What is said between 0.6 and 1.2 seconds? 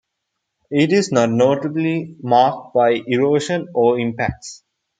It is